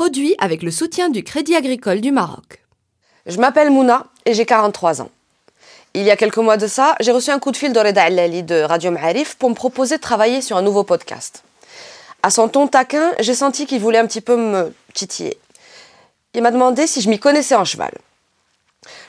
[0.00, 2.64] Produit avec le soutien du Crédit agricole du Maroc.
[3.26, 5.10] Je m'appelle Mouna et j'ai 43 ans.
[5.92, 8.08] Il y a quelques mois de ça, j'ai reçu un coup de fil de Reda
[8.08, 11.42] de Radio Ma'arif pour me proposer de travailler sur un nouveau podcast.
[12.22, 15.36] À son ton taquin, j'ai senti qu'il voulait un petit peu me titiller.
[16.32, 17.92] Il m'a demandé si je m'y connaissais en cheval.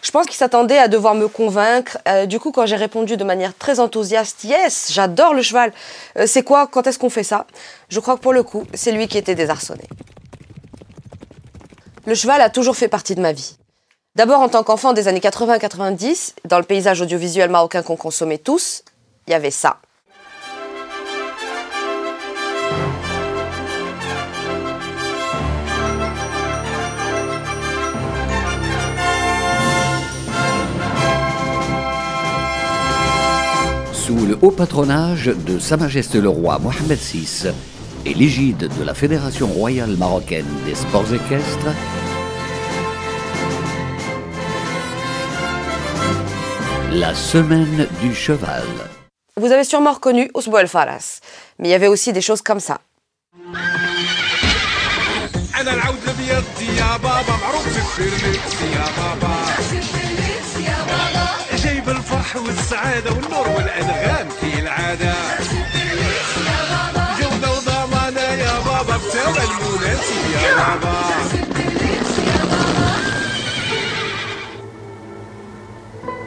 [0.02, 2.00] Je pense qu'il s'attendait à devoir me convaincre.
[2.06, 5.72] Euh, du coup, quand j'ai répondu de manière très enthousiaste, Yes, j'adore le cheval.
[6.18, 6.68] Euh, c'est quoi?
[6.68, 7.48] Quand est-ce qu'on fait ça?
[7.88, 9.88] Je crois que pour le coup, c'est lui qui était désarçonné.
[12.08, 13.58] Le cheval a toujours fait partie de ma vie.
[14.16, 18.84] D'abord en tant qu'enfant des années 80-90, dans le paysage audiovisuel marocain qu'on consommait tous,
[19.28, 19.78] il y avait ça.
[33.94, 37.54] Sous le haut patronage de Sa Majesté le Roi Mohamed VI
[38.06, 41.74] et l'égide de la Fédération royale marocaine des sports équestres,
[46.92, 48.64] la semaine du cheval.
[49.38, 51.20] Vous avez sûrement reconnu Ousbou El Faras,
[51.60, 52.80] mais il y avait aussi des choses comme ça.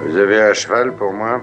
[0.01, 1.43] Vous avez un cheval pour moi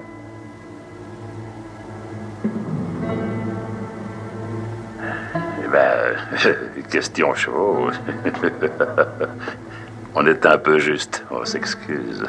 [5.63, 6.16] Eh ben,
[6.89, 7.89] question chevaux.
[10.16, 12.23] On est un peu juste, on s'excuse.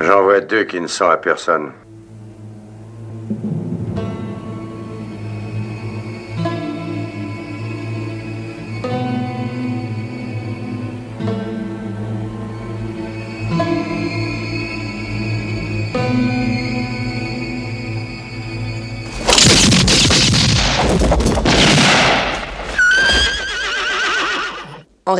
[0.00, 1.72] J'en vois deux qui ne sont à personne.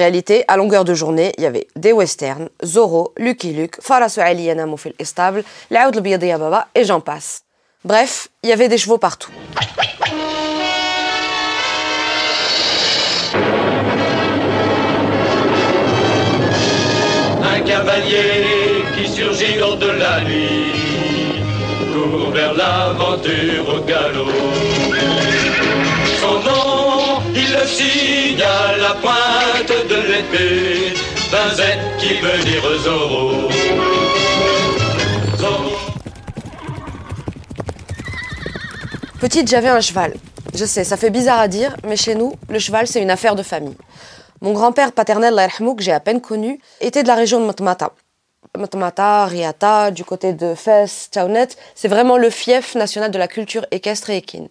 [0.08, 4.44] Réalité, à longueur de journée, il y avait des westerns, Zorro, Lucky Luke, Farasu Ali
[4.44, 7.42] Yanamou fil Estable, L'Aoud le Biyadi ya Baba, et j'en passe.
[7.84, 9.30] Bref, il y avait des chevaux partout.
[17.54, 18.46] Un cavalier
[18.96, 21.42] qui surgit hors de la nuit
[21.92, 24.97] court vers l'aventure au galop.
[27.78, 30.94] Signe à pointe de l'épée
[32.00, 33.48] qui veut dire Zorro.
[39.20, 40.14] Petite, j'avais un cheval.
[40.54, 43.36] Je sais, ça fait bizarre à dire, mais chez nous, le cheval, c'est une affaire
[43.36, 43.76] de famille.
[44.40, 47.46] Mon grand-père paternel, Allah yarhamou, que j'ai à peine connu, était de la région de
[47.46, 47.92] Matmata.
[48.56, 53.66] Matmata, Riata, du côté de Fès, Tchaunet, c'est vraiment le fief national de la culture
[53.70, 54.48] équestre et équine.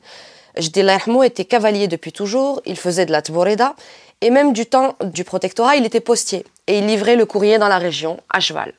[0.59, 0.84] Jdi
[1.23, 3.75] était cavalier depuis toujours, il faisait de la tboreda,
[4.22, 7.68] et même du temps du protectorat, il était postier, et il livrait le courrier dans
[7.68, 8.73] la région, à cheval.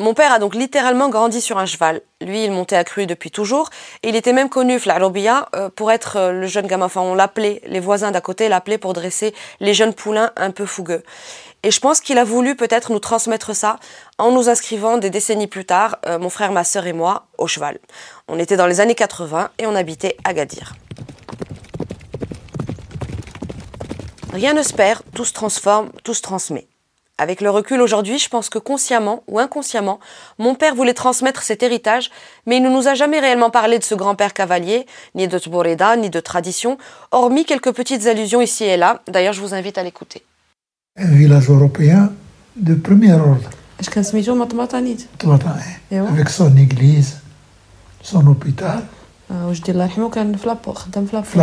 [0.00, 2.00] Mon père a donc littéralement grandi sur un cheval.
[2.20, 3.70] Lui, il montait à cru depuis toujours.
[4.02, 6.86] Il était même connu, Flarobia, euh, pour être euh, le jeune gamin.
[6.86, 10.66] Enfin, on l'appelait, les voisins d'à côté l'appelaient pour dresser les jeunes poulains un peu
[10.66, 11.04] fougueux.
[11.62, 13.78] Et je pense qu'il a voulu peut-être nous transmettre ça
[14.18, 17.46] en nous inscrivant des décennies plus tard, euh, mon frère, ma sœur et moi, au
[17.46, 17.78] cheval.
[18.26, 20.74] On était dans les années 80 et on habitait Agadir.
[24.32, 26.66] Rien ne se perd, tout se transforme, tout se transmet.
[27.16, 30.00] Avec le recul aujourd'hui, je pense que consciemment ou inconsciemment,
[30.38, 32.10] mon père voulait transmettre cet héritage,
[32.44, 34.84] mais il ne nous a jamais réellement parlé de ce grand-père cavalier,
[35.14, 36.76] ni de Tboreda, ni de tradition,
[37.12, 39.00] hormis quelques petites allusions ici et là.
[39.06, 40.24] D'ailleurs, je vous invite à l'écouter.
[40.96, 42.12] Un village européen
[42.56, 43.48] de premier ordre.
[45.92, 46.06] Hein.
[46.08, 47.20] Avec son église,
[48.02, 48.82] son hôpital.
[49.30, 49.86] Je dis la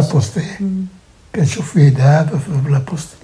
[0.03, 0.37] poste.
[2.69, 3.20] La poste.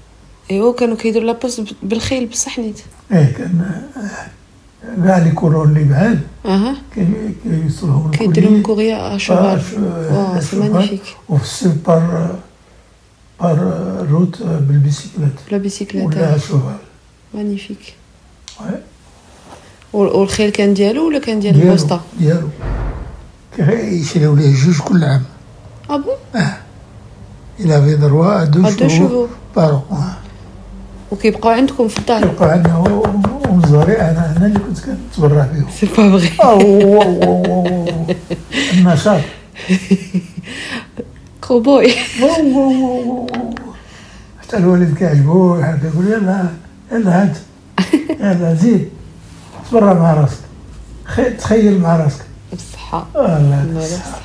[0.51, 2.79] ايوا كانوا كيديروا لابوست بالخيل بصح نيت
[3.11, 3.61] إيه كان
[3.97, 6.75] آه، كاع لي كورون اللي بعاد أها.
[6.95, 8.61] كي- كيوصلهم كيديروا الكولي.
[8.63, 10.55] كوريا آه، شوفال ش- واه سي.
[10.59, 12.35] مانيفيك وفي الصيف بار
[13.41, 13.57] بار
[14.11, 16.75] روت بالبيسيكلات لا بيسيكليت ولا شوفال
[17.33, 17.93] مانيفيك.
[19.93, 22.47] والخيل كان ديالو ولا كان ديال البوسطه ديالو.
[23.57, 25.23] كيشريو ليه جوج كل عام.
[25.89, 26.43] آه بون؟
[27.59, 29.27] il avait droit à deux À deux
[31.11, 32.21] وكيبقاو عندكم في الدار.
[32.27, 32.73] كيبقى عندنا.
[32.73, 33.05] هو
[33.49, 37.85] ومزوري أنا أنا اللي كنت كنتبرع بهم سي با آه، هو.
[38.73, 39.21] النشاط
[41.47, 41.91] كوبوي.
[44.41, 46.49] حتى الوالد كيعجبو هكا يقول يلا
[46.91, 47.37] يلا هات.
[48.21, 48.89] يلا زيد.
[49.71, 50.37] تبرع مع راسك.
[51.05, 52.25] خي- تخيل مع راسك.
[52.51, 54.21] بالصحه والله الله بالصحة.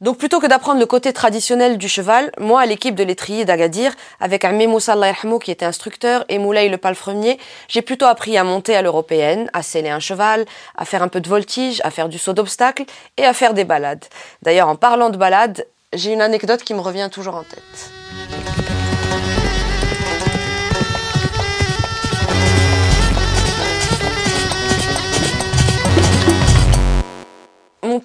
[0.00, 3.92] Donc plutôt que d'apprendre le côté traditionnel du cheval, moi, à l'équipe de l'étrier d'Agadir,
[4.20, 4.94] avec Amé Moussa
[5.42, 9.62] qui était instructeur et Moulay le palefrenier, j'ai plutôt appris à monter à l'européenne, à
[9.62, 10.44] sceller un cheval,
[10.76, 12.84] à faire un peu de voltige, à faire du saut d'obstacle
[13.16, 14.04] et à faire des balades.
[14.42, 18.67] D'ailleurs, en parlant de balades, j'ai une anecdote qui me revient toujours en tête.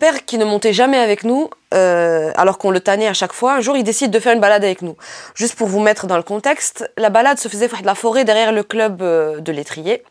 [0.04, 3.54] Père, qui ne montait jamais avec nous, euh, alors qu'on le tannait à chaque fois,
[3.54, 4.98] un jour il décide de faire une balade avec nous.
[5.34, 8.52] Juste pour vous mettre dans le contexte, la balade se faisait de la forêt derrière
[8.52, 10.04] le club euh, de l'étrier.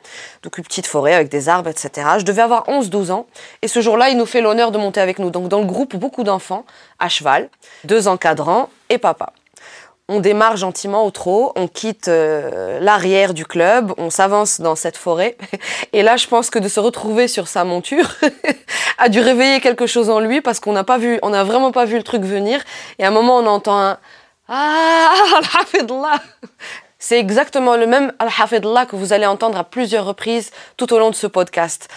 [0.43, 2.09] Donc une petite forêt avec des arbres, etc.
[2.21, 3.27] Je devais avoir 11-12 ans.
[3.61, 5.29] Et ce jour-là, il nous fait l'honneur de monter avec nous.
[5.29, 6.65] Donc dans le groupe, beaucoup d'enfants,
[6.99, 7.51] à cheval,
[7.85, 9.35] deux encadrants et papa.
[10.15, 14.99] On démarre gentiment au trot, on quitte euh, l'arrière du club, on s'avance dans cette
[14.99, 15.39] forêt.
[15.95, 18.17] Et là, je pense que de se retrouver sur sa monture
[18.99, 21.73] a dû réveiller quelque chose en lui parce qu'on n'a pas vu, on n'a vraiment
[21.73, 22.61] pas vu le truc venir.
[22.99, 23.99] Et à un moment, on entend un
[24.49, 26.21] Ah, Al-Hafidullah
[26.99, 31.09] C'est exactement le même Al-Hafidullah que vous allez entendre à plusieurs reprises tout au long
[31.09, 31.89] de ce podcast.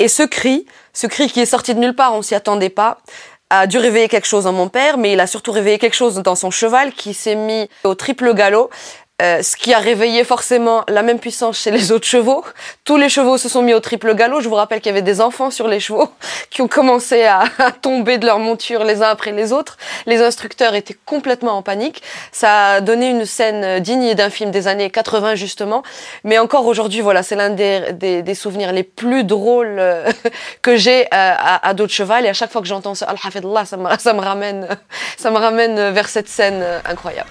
[0.00, 2.98] Et ce cri, ce cri qui est sorti de nulle part, on s'y attendait pas,
[3.50, 6.16] a dû réveiller quelque chose en mon père, mais il a surtout réveillé quelque chose
[6.16, 8.70] dans son cheval qui s'est mis au triple galop.
[9.20, 12.44] Euh, ce qui a réveillé forcément la même puissance chez les autres chevaux.
[12.84, 14.40] Tous les chevaux se sont mis au triple galop.
[14.40, 16.08] Je vous rappelle qu'il y avait des enfants sur les chevaux
[16.50, 17.44] qui ont commencé à,
[17.82, 19.76] tomber de leur monture les uns après les autres.
[20.06, 22.02] Les instructeurs étaient complètement en panique.
[22.32, 25.82] Ça a donné une scène digne d'un film des années 80 justement.
[26.24, 30.10] Mais encore aujourd'hui, voilà, c'est l'un des, des, des souvenirs les plus drôles euh,
[30.62, 32.24] que j'ai euh, à, à dos de cheval.
[32.24, 34.66] Et à chaque fois que j'entends ce Al-Hafidullah, ça me, ça me ramène,
[35.18, 37.28] ça me ramène vers cette scène incroyable.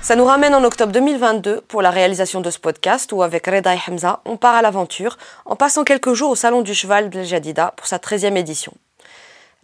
[0.00, 3.74] Ça nous ramène en octobre 2022 pour la réalisation de ce podcast où avec Reda
[3.74, 7.22] et Hamza, on part à l'aventure en passant quelques jours au Salon du Cheval de
[7.24, 8.72] Jadida pour sa 13e édition.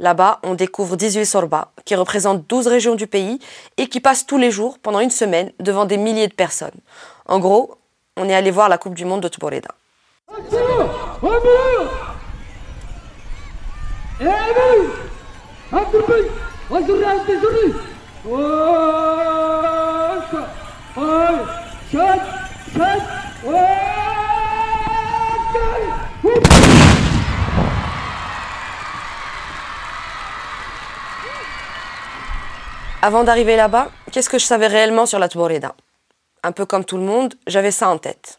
[0.01, 3.39] Là-bas, on découvre 18 sorbas qui représentent 12 régions du pays
[3.77, 6.81] et qui passent tous les jours pendant une semaine devant des milliers de personnes.
[7.27, 7.79] En gros,
[8.17, 9.71] on est allé voir la Coupe du Monde de Tboreda.
[33.01, 35.75] Avant d'arriver là-bas, qu'est-ce que je savais réellement sur la Tboreda
[36.43, 38.38] Un peu comme tout le monde, j'avais ça en tête.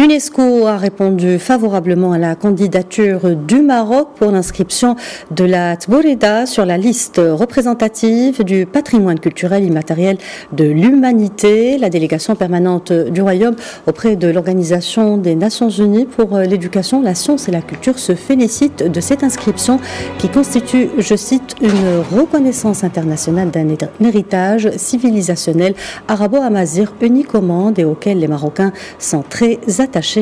[0.00, 4.94] L'UNESCO a répondu favorablement à la candidature du Maroc pour l'inscription
[5.32, 10.16] de la Tboreda sur la liste représentative du patrimoine culturel immatériel
[10.52, 11.78] de l'humanité.
[11.78, 13.56] La délégation permanente du Royaume
[13.88, 18.84] auprès de l'Organisation des Nations Unies pour l'éducation, la science et la culture se félicite
[18.88, 19.80] de cette inscription
[20.18, 23.66] qui constitue, je cite, une reconnaissance internationale d'un
[24.00, 25.74] héritage civilisationnel
[26.06, 29.58] arabo-amazir unique au monde et auquel les Marocains sont très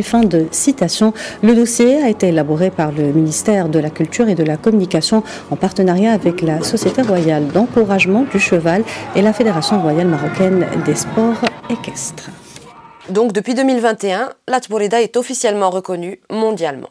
[0.02, 1.12] Fin de citation.
[1.42, 5.22] Le dossier a été élaboré par le ministère de la Culture et de la Communication
[5.50, 10.94] en partenariat avec la Société royale d'encouragement du cheval et la Fédération royale marocaine des
[10.94, 12.30] sports équestres.
[13.10, 14.60] Donc depuis 2021, la
[15.00, 16.90] est officiellement reconnue mondialement.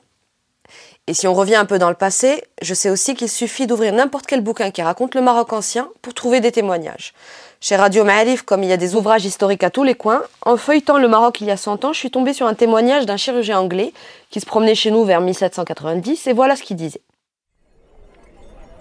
[1.08, 3.94] Et si on revient un peu dans le passé, je sais aussi qu'il suffit d'ouvrir
[3.94, 7.14] n'importe quel bouquin qui raconte le Maroc ancien pour trouver des témoignages.
[7.62, 10.58] Chez Radio Ma'arif, comme il y a des ouvrages historiques à tous les coins, en
[10.58, 13.18] feuilletant le Maroc il y a 100 ans, je suis tombée sur un témoignage d'un
[13.18, 13.94] chirurgien anglais
[14.30, 17.02] qui se promenait chez nous vers 1790 et voilà ce qu'il disait.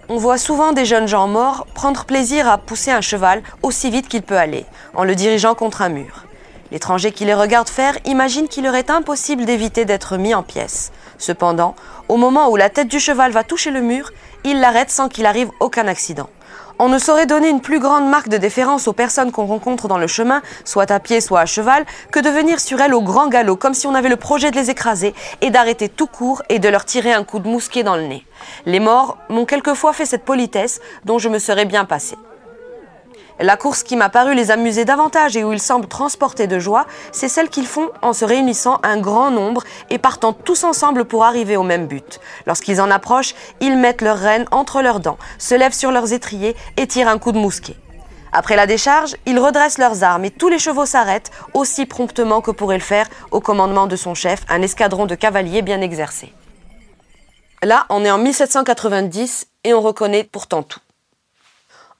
[0.07, 4.07] On voit souvent des jeunes gens morts prendre plaisir à pousser un cheval aussi vite
[4.07, 6.25] qu'il peut aller, en le dirigeant contre un mur.
[6.71, 10.91] L'étranger qui les regarde faire imagine qu'il leur est impossible d'éviter d'être mis en pièces.
[11.17, 11.75] Cependant,
[12.07, 14.11] au moment où la tête du cheval va toucher le mur,
[14.43, 16.29] il l'arrête sans qu'il arrive aucun accident.
[16.77, 19.97] On ne saurait donner une plus grande marque de déférence aux personnes qu'on rencontre dans
[19.97, 23.29] le chemin, soit à pied, soit à cheval, que de venir sur elles au grand
[23.29, 26.59] galop, comme si on avait le projet de les écraser et d'arrêter tout court et
[26.59, 28.25] de leur tirer un coup de mousquet dans le nez.
[28.65, 32.17] Les morts m'ont quelquefois fait cette politesse dont je me serais bien passé.
[33.39, 36.85] La course qui m'a paru les amuser davantage et où ils semblent transporter de joie,
[37.11, 41.25] c'est celle qu'ils font en se réunissant un grand nombre et partant tous ensemble pour
[41.25, 42.21] arriver au même but.
[42.47, 46.55] Lorsqu'ils en approchent, ils mettent leurs rênes entre leurs dents, se lèvent sur leurs étriers
[46.77, 47.75] et tirent un coup de mousquet.
[48.31, 52.51] Après la décharge, ils redressent leurs armes et tous les chevaux s'arrêtent aussi promptement que
[52.51, 56.33] pourrait le faire, au commandement de son chef, un escadron de cavaliers bien exercé.
[57.63, 60.79] Là, on est en 1790 et on reconnaît pourtant tout.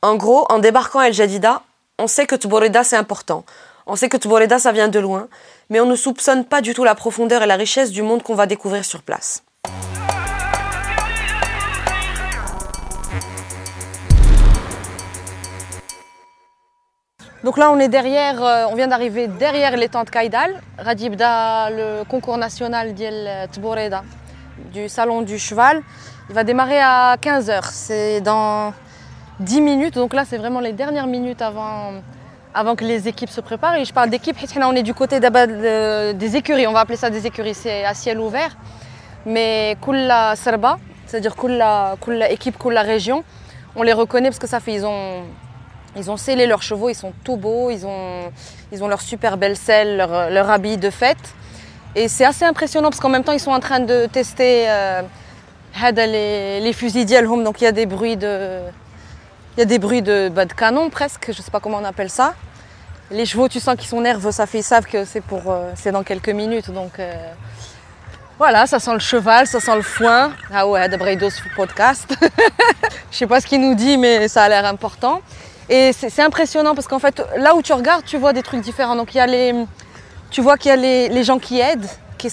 [0.05, 1.63] En gros, en débarquant à El Jadida,
[1.97, 3.43] on sait que Tboreda c'est important.
[3.87, 5.27] On sait que Tboreda ça vient de loin,
[5.71, 8.35] mais on ne soupçonne pas du tout la profondeur et la richesse du monde qu'on
[8.35, 9.41] va découvrir sur place.
[17.43, 22.03] Donc là, on est derrière, euh, on vient d'arriver derrière l'étang de Kaidal, Radibda, le
[22.03, 24.03] concours national d'El Tboreda,
[24.71, 25.81] du salon du cheval.
[26.29, 27.69] Il va démarrer à 15h.
[27.71, 28.71] C'est dans
[29.39, 29.95] 10 minutes.
[29.95, 31.93] Donc là, c'est vraiment les dernières minutes avant,
[32.53, 33.75] avant que les équipes se préparent.
[33.75, 36.67] Et je parle d'équipe, on est du côté des écuries.
[36.67, 37.53] On va appeler ça des écuries.
[37.53, 38.55] C'est à ciel ouvert.
[39.25, 40.77] Mais Kulla Serba,
[41.07, 41.95] c'est-à-dire Kulla,
[42.29, 43.23] équipe, Kulla région,
[43.75, 45.23] on les reconnaît parce que ça fait, ils ont,
[45.95, 48.31] ils ont scellé leurs chevaux, ils sont tout beaux, ils ont,
[48.71, 51.33] ils ont leur super belle selle, leur, leur habit de fête.
[51.95, 55.01] Et c'est assez impressionnant parce qu'en même temps, ils sont en train de tester euh,
[55.95, 57.05] les, les fusils.
[57.05, 58.59] Donc il y a des bruits de,
[59.55, 61.85] il y a des bruits de, bah, canon presque, je ne sais pas comment on
[61.85, 62.33] appelle ça.
[63.11, 65.71] Les chevaux, tu sens qu'ils sont nerveux, ça fait, ils savent que c'est pour, euh,
[65.75, 66.71] c'est dans quelques minutes.
[66.71, 67.13] Donc euh,
[68.37, 70.33] voilà, ça sent le cheval, ça sent le foin.
[70.53, 72.13] Ah ouais, de podcast.
[73.11, 75.21] je sais pas ce qu'il nous dit, mais ça a l'air important.
[75.69, 78.95] Et c'est impressionnant parce qu'en fait, là où tu regardes, tu vois des trucs différents.
[78.95, 79.53] Donc il y a les,
[80.31, 82.29] tu vois qu'il y a les, les, gens qui aident, tu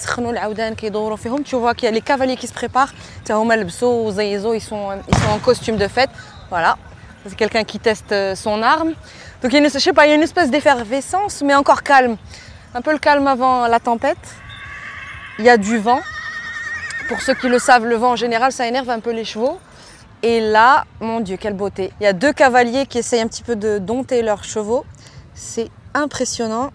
[1.56, 2.92] vois qu'il y a les cavaliers qui se préparent.
[3.20, 6.10] Ils sont, ils sont en costume de fête.
[6.50, 6.76] Voilà,
[7.26, 8.92] c'est quelqu'un qui teste euh, son arme.
[9.42, 12.16] Donc il y a une, pas, il y espèce d'effervescence, mais encore calme.
[12.74, 14.18] Un peu le calme avant la tempête.
[15.38, 16.00] Il y a du vent.
[17.08, 19.58] Pour ceux qui le savent, le vent en général, ça énerve un peu les chevaux.
[20.22, 21.92] Et là, mon Dieu, quelle beauté.
[22.00, 24.84] Il y a deux cavaliers qui essayent un petit peu de dompter leurs chevaux.
[25.34, 26.70] C'est impressionnant.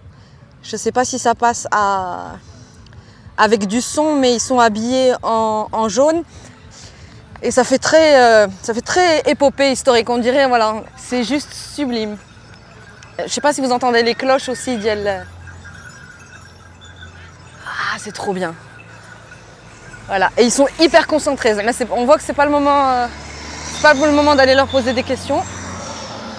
[0.64, 1.68] Je ne sais pas si ça passe
[3.38, 6.24] avec du son, mais ils sont habillés en jaune.
[7.42, 11.54] Et ça fait très, euh, ça fait très épopée historique, on dirait, voilà, c'est juste
[11.54, 12.18] sublime.
[13.20, 15.26] Je sais pas si vous entendez les cloches aussi, d'Yel.
[17.66, 18.56] Ah, c'est trop bien.
[20.08, 21.54] Voilà, et ils sont hyper concentrés.
[21.92, 23.08] On voit que c'est pas le moment, euh,
[23.82, 25.44] pas le moment d'aller leur poser des questions.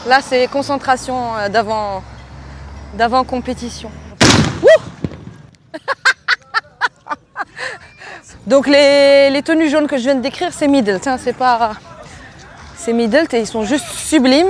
[0.07, 2.03] Là, c'est concentration euh, d'avant,
[2.95, 3.91] d'avant compétition.
[8.49, 10.99] Donc les, tenues jaunes que je viens de décrire, c'est Middle.
[11.19, 11.73] c'est pas.
[12.77, 14.49] C'est Middle et ils sont juste sublimes.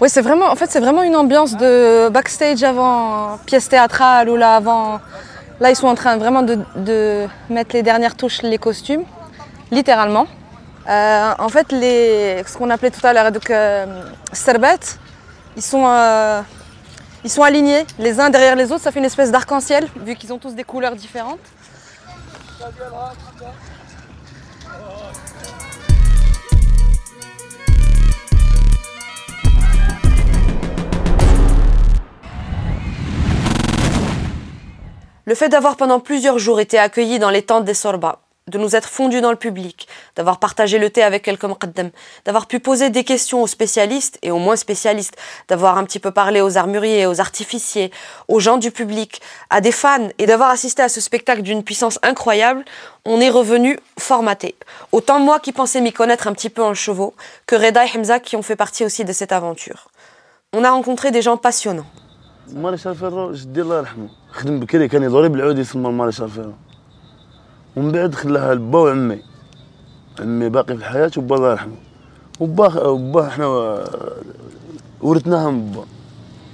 [0.00, 4.36] Oui, c'est vraiment, en fait, c'est vraiment une ambiance de backstage avant pièce théâtrale ou
[4.36, 4.98] là avant.
[5.60, 9.04] Là, ils sont en train vraiment de, mettre les dernières touches, les costumes,
[9.70, 10.26] littéralement.
[10.88, 14.02] Euh, en fait, les, ce qu'on appelait tout à l'heure donc euh,
[15.56, 16.42] ils sont euh,
[17.24, 20.32] ils sont alignés les uns derrière les autres, ça fait une espèce d'arc-en-ciel, vu qu'ils
[20.32, 21.40] ont tous des couleurs différentes.
[35.26, 38.76] Le fait d'avoir pendant plusieurs jours été accueillis dans les tentes des Sorba, de nous
[38.76, 41.90] être fondus dans le public, d'avoir partagé le thé avec quelques muqaddam,
[42.26, 45.16] d'avoir pu poser des questions aux spécialistes et aux moins spécialistes,
[45.48, 47.90] d'avoir un petit peu parlé aux armuriers, aux artificiers,
[48.28, 51.98] aux gens du public, à des fans et d'avoir assisté à ce spectacle d'une puissance
[52.02, 52.66] incroyable,
[53.06, 54.54] on est revenu formaté.
[54.92, 57.14] Autant moi qui pensais m'y connaître un petit peu en chevaux,
[57.46, 59.88] que Reda et Hamza qui ont fait partie aussi de cette aventure.
[60.52, 61.86] On a rencontré des gens passionnants.
[67.76, 69.18] ومن بعد خلاها لبا وعمي.
[70.20, 71.76] عمي باقي في الحياة وبا الله يرحمه.
[72.40, 73.46] وبا وبا إحنا
[75.00, 75.84] ورثناها من با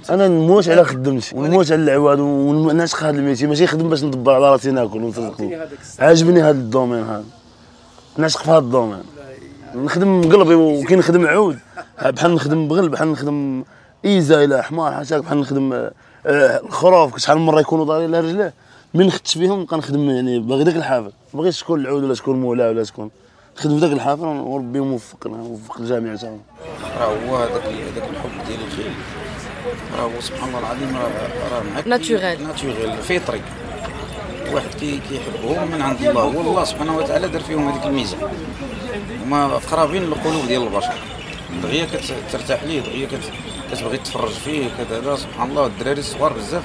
[0.09, 4.51] أنا نموت على خدمتي ونموت على العواد ونعشق هذا الميتي ماشي خدم باش ندبر على
[4.51, 5.49] راسي ناكل ونصدقو.
[5.99, 7.23] عاجبني هذا الدومين هذا.
[8.17, 9.03] نعشق في هذا الدومين.
[9.75, 11.59] نخدم قلبي وكي نخدم عود.
[12.15, 13.63] بحال نخدم بغل بحال نخدم
[14.05, 15.91] ايزا إلى حمار حاشاك بحال نخدم آه،
[16.65, 18.53] الخروف شحال من مرة يكونوا ضاري على رجليه.
[18.93, 21.11] من خدت فيهم نبقى نخدم يعني باغي داك الحافل.
[21.33, 23.11] ما بغيتش شكون العود ولا شكون مولا ولا شكون
[23.57, 26.41] نخدم في داك الحافل وربي موفق موفق الجميع تاعهم
[26.99, 28.91] راه هو هذاك هذاك الحب ديال الخيل
[29.97, 33.41] راه هو سبحان الله العظيم راه راه ناتوريل ناتوريل فطري.
[34.53, 36.21] واحد كي كيحبهم من عند الله.
[36.21, 38.17] هو الله سبحانه وتعالى دار فيهم هذيك الميزة.
[39.25, 40.93] هما قرابين للقلوب ديال البشر.
[41.63, 41.87] دغيا
[42.29, 43.31] كترتاح ليه دغيا كت-
[43.71, 45.65] كتبغي تتفرج فيه كذا سبحان الله.
[45.65, 46.63] الدراري الصغار بزاف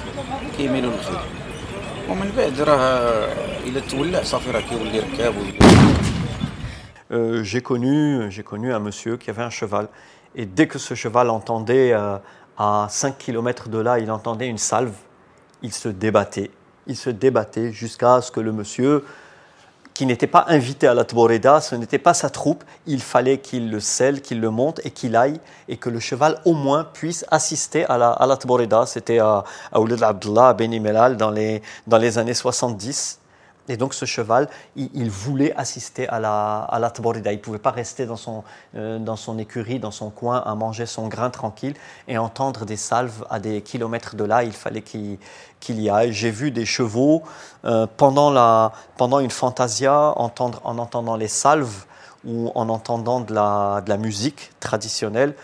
[0.56, 1.20] كيميلوا للخير.
[2.09, 3.27] ومن بعد راه
[3.67, 5.91] الا تولع صافي راه كيولي ركاب ويولي
[7.13, 9.89] Euh, j'ai connu, j'ai connu un monsieur qui avait un cheval.
[10.33, 12.17] Et dès que ce cheval entendait, euh,
[12.57, 14.95] à 5 km de là, il entendait une salve,
[15.61, 16.51] il se débattait.
[16.87, 19.03] Il se débattait jusqu'à ce que le monsieur,
[19.96, 23.70] qui n'était pas invité à la Tboreda, ce n'était pas sa troupe, il fallait qu'il
[23.70, 27.24] le scelle, qu'il le monte et qu'il aille, et que le cheval au moins puisse
[27.30, 28.84] assister à la, à Tboreda.
[28.84, 33.20] C'était à, Ouled Abdullah, à Beni Mellal, dans les, dans les années 70.
[33.68, 37.32] Et donc ce cheval, il, voulait assister à la, à la Tborida.
[37.32, 38.44] Il ne pouvait pas rester dans son,
[38.76, 41.74] euh, dans son écurie, dans son coin, à manger son grain tranquille
[42.06, 44.44] et entendre des salves à des kilomètres de là.
[44.44, 45.18] Il fallait qu'il
[45.60, 46.12] qu'il y aille.
[46.12, 47.22] J'ai vu des chevaux
[47.64, 51.86] euh, pendant, la, pendant une fantasia, entendre, en entendant les salves
[52.24, 55.34] ou en entendant de la, de la musique traditionnelle,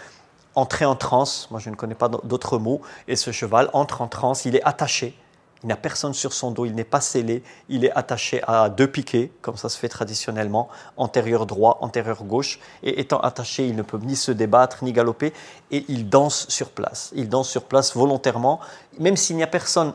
[0.54, 1.48] entrer en transe.
[1.50, 2.82] Moi, je ne connais pas d'autres mots.
[3.08, 4.44] Et ce cheval entre en transe.
[4.44, 5.16] Il est attaché.
[5.62, 8.88] Il n'a personne sur son dos, il n'est pas scellé, il est attaché à deux
[8.88, 13.82] piquets, comme ça se fait traditionnellement, antérieur droit, antérieur gauche, et étant attaché, il ne
[13.82, 15.32] peut ni se débattre, ni galoper,
[15.70, 17.12] et il danse sur place.
[17.14, 18.58] Il danse sur place volontairement,
[18.98, 19.92] même s'il n'y a personne,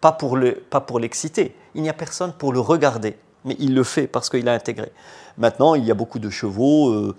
[0.00, 0.36] pas pour
[1.00, 4.52] l'exciter, il n'y a personne pour le regarder, mais il le fait parce qu'il a
[4.52, 4.92] intégré.
[5.36, 6.90] Maintenant, il y a beaucoup de chevaux.
[6.90, 7.16] euh,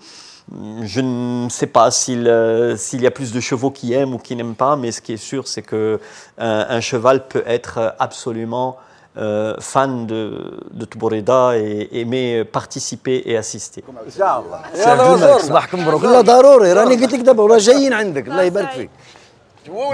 [0.83, 4.19] je ne sais pas s'il euh, s'il y a plus de chevaux qui aiment ou
[4.19, 5.99] qui n'aiment pas, mais ce qui est sûr, c'est que
[6.37, 8.77] un, un cheval peut être absolument
[9.17, 13.83] euh, fan de, de Tboreda et aimer participer et assister.
[14.19, 18.69] يلا مبروك صباحكم مبروك لا ضروري راني قلت لك دابا راه جايين عندك الله يبارك
[18.69, 18.89] فيك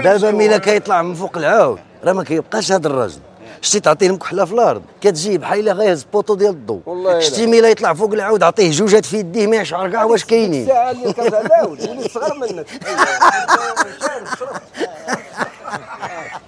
[0.04, 3.20] دابا ميلا كيطلع من فوق العاود راه ما كيبقاش هذا الراجل
[3.61, 4.81] شتي تعطيه المكحله في الأرض.
[5.01, 7.47] كتجي بحال الا غيهز بوطو ديال الضوء والله شتي.
[7.47, 10.61] ميلا يطلع فوق العاود عطيه جوجات في يديه ما يشعر كاع واش كاينين.
[10.61, 12.67] الساعة اللي كتعداوش وليت صغر منك.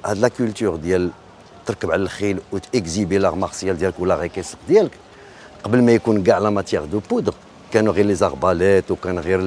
[0.05, 1.09] هاد لا كولتور ديال
[1.65, 4.91] تركب على الخيل وتإكزيبي لا مارسيال ديالك ولا غيكيسك ديالك
[5.63, 7.33] قبل ما يكون كاع لا ماتيير دو بودر
[7.73, 9.41] كانوا غير لي زارباليت وكان غير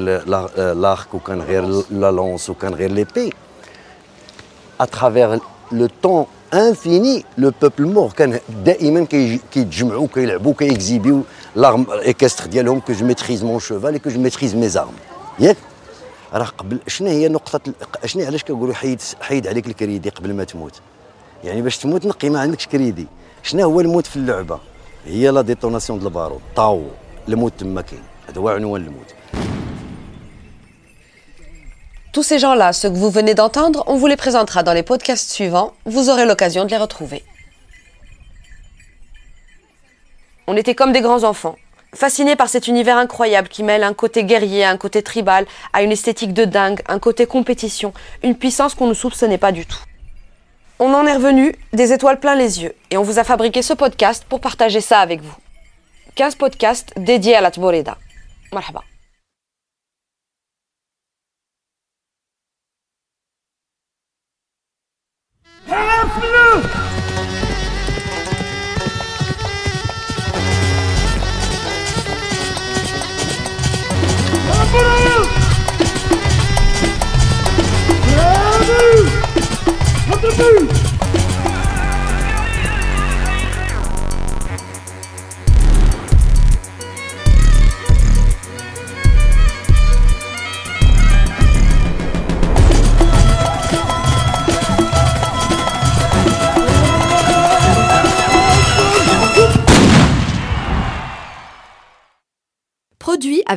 [0.74, 3.32] لارك وكان غير لا لونس وكان غير ليبي
[4.82, 5.38] à travers
[5.72, 8.14] le temps infini le peuple mort.
[8.16, 9.04] كان دائما
[9.52, 11.22] كيتجمعوا كيلعبوا كيكزيبيو
[11.56, 14.92] لارم ايكستر ديالهم كو جو ميتريز مون شوفال كو جو ميتريز مي زارم
[15.38, 15.56] ياك
[16.32, 17.72] راه قبل شنو هي نقطه
[18.04, 20.80] شنو علاش كنقولوا حيد حيد عليك الكريدي قبل ما تموت
[21.44, 23.06] يعني باش تموت نقي ما عندكش كريدي
[23.42, 24.58] شنو هو الموت في اللعبه
[25.06, 26.82] هي لا ديتوناسيون ديال البارود طاو
[27.28, 29.14] الموت تما كاين هذا هو عنوان الموت
[32.12, 35.30] Tous ces gens-là, ceux que vous venez d'entendre, on vous les présentera dans les podcasts
[35.30, 35.72] suivants.
[35.86, 37.24] Vous aurez l'occasion de les retrouver.
[40.46, 41.56] On était comme des grands enfants,
[41.94, 45.90] fascinés par cet univers incroyable qui mêle un côté guerrier, un côté tribal, à une
[45.90, 49.80] esthétique de dingue, un côté compétition, une puissance qu'on ne soupçonnait pas du tout.
[50.80, 53.72] On en est revenu des étoiles plein les yeux et on vous a fabriqué ce
[53.72, 55.36] podcast pour partager ça avec vous.
[56.16, 57.96] 15 podcasts dédiés à la Tboreda.
[58.52, 58.82] Marhaba.
[65.72, 66.91] Produit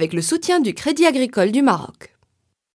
[0.05, 2.14] avec le soutien du Crédit agricole du Maroc.